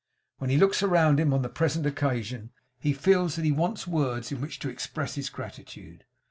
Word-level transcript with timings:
When 0.39 0.49
he 0.49 0.57
looks 0.57 0.81
around 0.81 1.19
him 1.19 1.31
on 1.31 1.43
the 1.43 1.47
present 1.47 1.85
occasion, 1.85 2.49
he 2.79 2.91
feels 2.91 3.35
that 3.35 3.45
he 3.45 3.51
wants 3.51 3.85
words 3.85 4.31
in 4.31 4.41
which 4.41 4.57
to 4.61 4.69
express 4.69 5.13
his 5.13 5.29
gratitude. 5.29 6.05